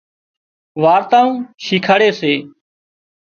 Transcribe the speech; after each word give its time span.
وارتائون 0.83 1.35
شيکاڙي 1.65 2.09
سي 2.19 2.33